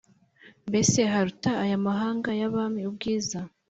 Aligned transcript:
Mbese 0.69 0.99
haruta 1.11 1.51
aya 1.63 1.77
mahanga 1.87 2.29
y’abami 2.39 2.81
ubwiza 2.89 3.39